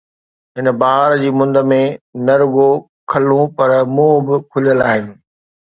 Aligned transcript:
هن 0.55 0.67
بهار 0.79 1.11
جي 1.23 1.29
مند 1.39 1.57
۾، 1.73 1.81
نه 2.25 2.33
رڳو 2.41 2.69
کلون، 3.11 3.43
پر 3.55 3.69
منهن 3.95 4.17
به 4.25 4.35
کليل 4.51 4.79
آهن. 4.89 5.05